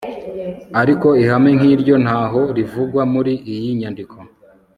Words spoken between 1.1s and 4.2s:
ihame nk'iryo ntaho rivugwa muri iyi nyandiko